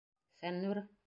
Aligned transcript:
Фәннүр?! 0.45 0.83